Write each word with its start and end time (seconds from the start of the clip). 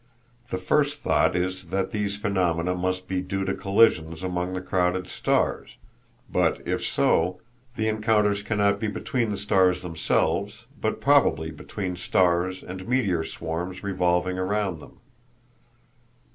The 0.49 0.57
first 0.57 1.01
thought 1.01 1.35
is 1.35 1.65
that 1.67 1.91
these 1.91 2.17
phenomena 2.17 2.73
must 2.73 3.07
be 3.07 3.21
due 3.21 3.45
to 3.45 3.53
collisions 3.53 4.23
among 4.23 4.53
the 4.53 4.59
crowded 4.61 5.05
stars, 5.07 5.75
but, 6.27 6.59
if 6.67 6.83
so, 6.83 7.39
the 7.75 7.87
encounters 7.87 8.41
cannot 8.41 8.79
be 8.79 8.87
between 8.87 9.29
the 9.29 9.37
stars 9.37 9.83
themselves, 9.83 10.65
but 10.81 11.01
probably 11.01 11.51
between 11.51 11.95
stars 11.97 12.63
and 12.63 12.87
meteor 12.87 13.23
swarms 13.23 13.83
revolving 13.83 14.39
around 14.39 14.79
them. 14.79 15.01